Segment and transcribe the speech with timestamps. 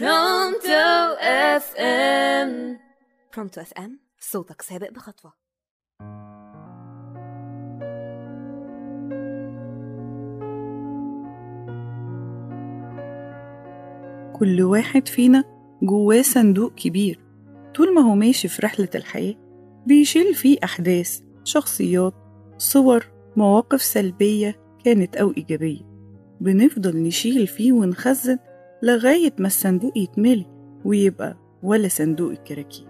[0.00, 2.78] Pronto FM
[3.36, 5.32] Pronto FM صوتك سابق بخطوة.
[14.38, 15.44] كل واحد فينا
[15.82, 17.20] جواه صندوق كبير.
[17.74, 19.34] طول ما هو ماشي في رحلة الحياة
[19.86, 22.14] بيشيل فيه أحداث شخصيات
[22.58, 23.06] صور
[23.36, 25.82] مواقف سلبية كانت أو إيجابية.
[26.40, 28.38] بنفضل نشيل فيه ونخزن
[28.82, 30.46] لغاية ما الصندوق يتملي
[30.84, 32.86] ويبقى ولا صندوق الكراكيب.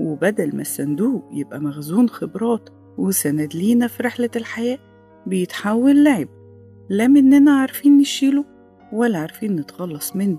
[0.00, 2.68] وبدل ما الصندوق يبقى مخزون خبرات
[2.98, 4.78] وسند لينا في رحلة الحياة
[5.26, 6.28] بيتحول لعب.
[6.90, 8.44] لا مننا عارفين نشيله
[8.92, 10.38] ولا عارفين نتخلص منه.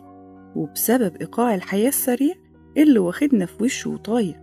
[0.56, 2.36] وبسبب إيقاع الحياة السريع
[2.78, 4.40] اللي واخدنا في وشه وطاير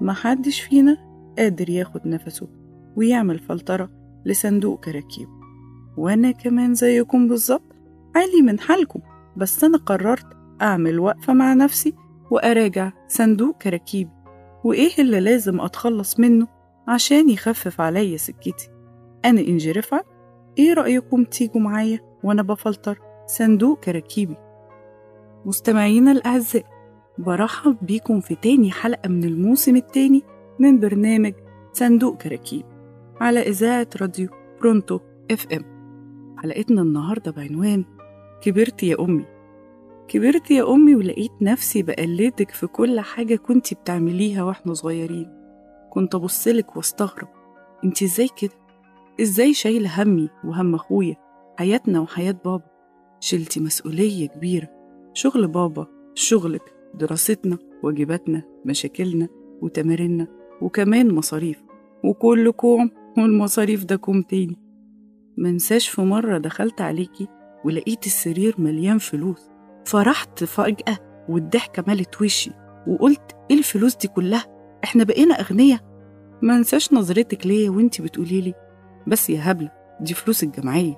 [0.00, 0.96] محدش فينا
[1.38, 2.48] قادر ياخد نفسه
[2.96, 3.90] ويعمل فلترة
[4.26, 5.28] لصندوق كراكيب.
[5.96, 7.74] وأنا كمان زيكم بالظبط
[8.16, 9.00] عالي من حالكم.
[9.36, 10.26] بس أنا قررت
[10.62, 11.94] أعمل وقفة مع نفسي
[12.30, 14.10] وأراجع صندوق كراكيبي
[14.64, 16.46] وإيه اللي لازم أتخلص منه
[16.88, 18.70] عشان يخفف عليا سكتي؟
[19.24, 20.06] أنا إنجي رفعت
[20.58, 24.36] إيه رأيكم تيجوا معايا وأنا بفلتر صندوق كراكيبي
[25.44, 26.64] مستمعينا الأعزاء
[27.18, 30.22] برحب بيكم في تاني حلقة من الموسم التاني
[30.58, 31.32] من برنامج
[31.72, 32.64] صندوق كراكيب
[33.20, 34.28] على إذاعة راديو
[34.60, 35.64] برونتو إف إم.
[36.42, 37.84] حلقتنا النهاردة بعنوان
[38.44, 39.24] كبرت يا أمي.
[40.08, 45.30] كبرت يا أمي ولقيت نفسي بقلدك في كل حاجة كنتي بتعمليها وإحنا صغيرين.
[45.90, 47.28] كنت أبصلك وأستغرب.
[47.84, 48.52] انتي إزاي كده؟
[49.20, 51.16] إزاي شايلة همي وهم أخويا؟
[51.58, 52.64] حياتنا وحياة بابا.
[53.20, 54.68] شلتي مسؤولية كبيرة.
[55.14, 59.28] شغل بابا شغلك دراستنا واجباتنا مشاكلنا
[59.62, 60.26] وتماريننا
[60.62, 61.62] وكمان مصاريف.
[62.04, 64.56] وكل كوم والمصاريف ده كوم تاني.
[65.38, 67.28] منساش في مرة دخلت عليكي
[67.64, 69.50] ولقيت السرير مليان فلوس.
[69.84, 70.98] فرحت فجأة
[71.28, 72.50] والضحكة ملت وشي
[72.88, 74.44] وقلت إيه الفلوس دي كلها؟
[74.84, 75.80] إحنا بقينا أغنياء
[76.42, 78.54] منساش نظرتك ليا وانتي بتقوليلي
[79.06, 80.94] بس يا هبلة دي فلوس الجمعية.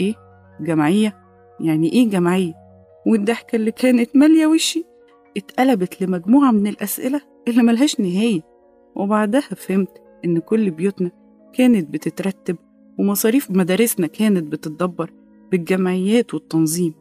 [0.00, 0.14] إيه؟
[0.60, 1.16] جمعية؟
[1.60, 2.52] يعني إيه جمعية؟
[3.06, 4.84] والضحكة اللي كانت مالية وشي؟
[5.36, 8.40] اتقلبت لمجموعة من الأسئلة اللي ملهاش نهاية.
[8.96, 11.10] وبعدها فهمت إن كل بيوتنا
[11.52, 12.56] كانت بتترتب
[12.98, 15.10] ومصاريف مدارسنا كانت بتتدبر
[15.50, 16.94] بالجمعيات والتنظيم.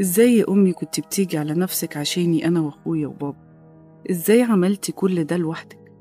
[0.00, 3.36] إزاي يا أمي كنت بتيجي على نفسك عشاني أنا وأخويا وبابا؟
[4.10, 5.92] إزاي عملتي كل ده لوحدك؟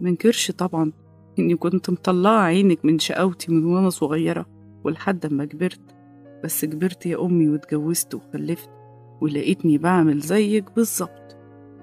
[0.00, 0.92] منكرش طبعا
[1.38, 4.46] إني كنت مطلعة عينك من شقاوتي من وأنا صغيرة
[4.84, 5.80] ولحد ما كبرت.
[6.44, 8.70] بس كبرت يا أمي واتجوزت وخلفت
[9.20, 11.36] ولقيتني بعمل زيك بالظبط.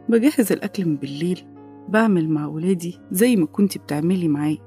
[0.09, 1.45] بجهز الأكل من بالليل
[1.89, 4.57] بعمل مع ولادي زي ما كنتي بتعملي معايا.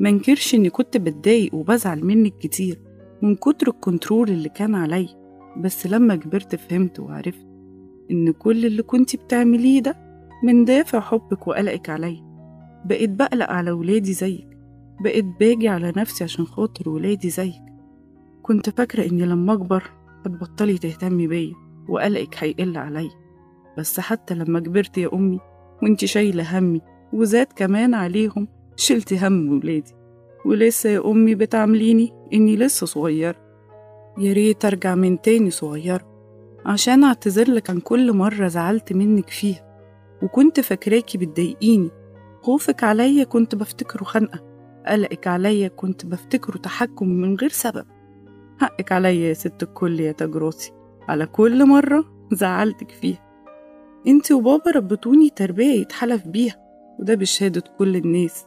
[0.00, 2.80] منكرش إني كنت بتضايق وبزعل منك كتير.
[3.22, 5.20] من كتر الكنترول اللي كان عليا.
[5.56, 7.46] بس لما كبرت فهمت وعرفت
[8.10, 9.96] إن كل اللي كنتي بتعمليه ده
[10.44, 12.30] من دافع حبك وقلقك عليا.
[12.84, 14.58] بقيت بقلق على ولادي زيك.
[15.00, 17.62] بقيت باجي على نفسي عشان خاطر ولادي زيك.
[18.42, 19.90] كنت فاكرة إني لما أكبر
[20.26, 21.52] هتبطلي تهتمي بيا
[21.88, 23.10] وقلقك هيقل عليا.
[23.78, 25.40] بس حتى لما كبرت يا أمي
[25.82, 26.80] وإنتي شايلة همي
[27.12, 29.92] وزاد كمان عليهم شلتي هم ولادي.
[30.44, 33.36] ولسه يا أمي بتعامليني إني لسه صغيرة
[34.18, 36.10] يا ريت أرجع من تاني صغيرة
[36.66, 39.70] عشان أعتذرلك عن كل مرة زعلت منك فيها.
[40.22, 41.90] وكنت فاكراكي بتضايقيني.
[42.42, 44.40] خوفك عليا كنت بفتكره خنقة.
[44.86, 47.86] قلقك عليا كنت بفتكره تحكم من غير سبب.
[48.60, 50.72] حقك عليا يا ست الكل يا تاج راسي
[51.08, 53.30] على كل مرة زعلتك فيها.
[54.06, 56.56] انتي وبابا ربتوني تربية يتحلف بيها
[56.98, 58.46] وده بشهادة كل الناس.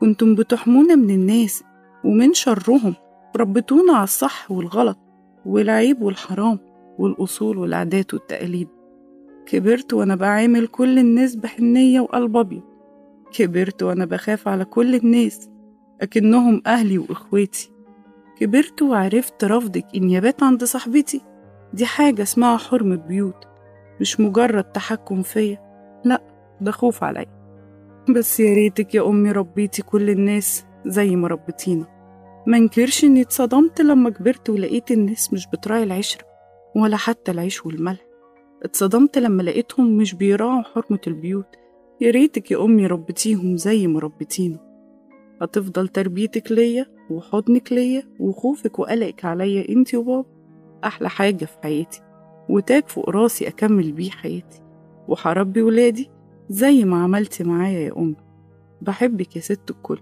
[0.00, 1.64] كنتم بتحمونا من الناس
[2.04, 2.94] ومن شرهم
[3.36, 4.98] ربتونا على الصح والغلط
[5.46, 6.58] والعيب والحرام
[6.98, 8.68] والأصول والعادات والتقاليد.
[9.46, 12.62] كبرت وأنا بعامل كل الناس بحنية وقلب أبيض.
[13.32, 15.50] كبرت وأنا بخاف على كل الناس
[16.00, 17.70] أكنهم أهلي وإخواتي.
[18.40, 21.20] كبرت وعرفت رفضك إني أبات عند صاحبتي.
[21.72, 23.44] دي حاجة اسمها حرمة بيوت
[24.00, 25.58] مش مجرد تحكم فيا.
[26.04, 26.22] لأ
[26.60, 27.37] ده خوف عليا.
[28.10, 31.86] بس يا ريتك يا أمي ربيتي كل الناس زي ما ربيتينا.
[32.46, 36.22] منكرش إني اتصدمت لما كبرت ولقيت الناس مش بتراعي العشرة
[36.76, 38.06] ولا حتى العيش والملح.
[38.62, 41.56] اتصدمت لما لقيتهم مش بيراعوا حرمة البيوت.
[42.00, 44.58] يا ريتك يا أمي ربيتيهم زي ما ربيتينا.
[45.42, 50.28] هتفضل تربيتك ليا وحضنك ليا وخوفك وقلقك عليا أنتي وبابا؟
[50.84, 52.00] أحلى حاجة في حياتي.
[52.48, 54.62] وتاج فوق راسي أكمل بيه حياتي.
[55.08, 56.10] وهربي ولادي
[56.48, 58.16] زي ما عملتي معايا يا أمي
[58.82, 60.00] بحبك يا ست الكل.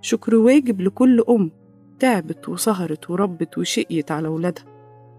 [0.00, 1.50] شكر واجب لكل أم.
[1.98, 4.64] تعبت وسهرت وربت وشقيت على ولادها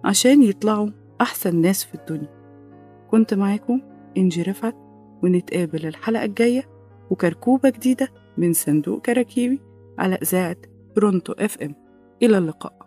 [0.04, 0.90] عشان يطلعوا
[1.22, 2.30] أحسن ناس في الدنيا.
[3.12, 3.82] كنت معاكم
[4.18, 4.76] إنجي رفعت
[5.24, 6.70] ونتقابل الحلقة الجاية
[7.10, 9.62] وكركوبة جديدة من صندوق كراكيبي
[10.00, 10.58] على إذاعة
[10.96, 11.76] برونتو إف إم.
[12.24, 12.83] إلى اللقاء.